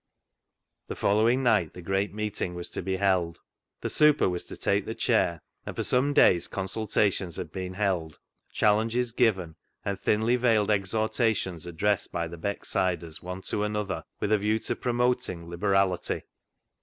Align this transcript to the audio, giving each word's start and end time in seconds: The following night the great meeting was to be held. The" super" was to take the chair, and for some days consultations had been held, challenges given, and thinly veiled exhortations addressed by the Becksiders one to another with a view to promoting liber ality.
The 0.87 0.95
following 0.95 1.43
night 1.43 1.75
the 1.75 1.81
great 1.83 2.11
meeting 2.11 2.55
was 2.55 2.71
to 2.71 2.81
be 2.81 2.97
held. 2.97 3.39
The" 3.81 3.89
super" 3.99 4.27
was 4.29 4.45
to 4.45 4.57
take 4.57 4.87
the 4.87 4.95
chair, 4.95 5.43
and 5.63 5.75
for 5.75 5.83
some 5.83 6.11
days 6.11 6.47
consultations 6.47 7.35
had 7.35 7.51
been 7.51 7.75
held, 7.75 8.17
challenges 8.51 9.11
given, 9.11 9.57
and 9.85 9.99
thinly 9.99 10.37
veiled 10.37 10.71
exhortations 10.71 11.67
addressed 11.67 12.11
by 12.11 12.27
the 12.27 12.39
Becksiders 12.39 13.21
one 13.21 13.43
to 13.43 13.61
another 13.61 14.03
with 14.19 14.31
a 14.31 14.39
view 14.39 14.57
to 14.57 14.75
promoting 14.75 15.47
liber 15.47 15.73
ality. 15.73 16.23